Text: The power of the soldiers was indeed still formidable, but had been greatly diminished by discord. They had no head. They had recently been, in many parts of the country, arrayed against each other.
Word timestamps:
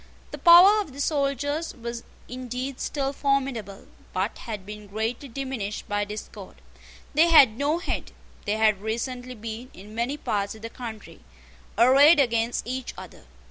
The 0.31 0.39
power 0.39 0.81
of 0.81 0.93
the 0.93 0.99
soldiers 0.99 1.75
was 1.75 2.01
indeed 2.27 2.79
still 2.81 3.13
formidable, 3.13 3.85
but 4.13 4.35
had 4.39 4.65
been 4.65 4.87
greatly 4.87 5.29
diminished 5.29 5.87
by 5.87 6.05
discord. 6.05 6.55
They 7.13 7.27
had 7.27 7.55
no 7.55 7.77
head. 7.77 8.11
They 8.45 8.53
had 8.57 8.81
recently 8.81 9.35
been, 9.35 9.69
in 9.75 9.93
many 9.93 10.17
parts 10.17 10.55
of 10.55 10.63
the 10.63 10.71
country, 10.71 11.19
arrayed 11.77 12.19
against 12.19 12.65
each 12.65 12.95
other. 12.97 13.25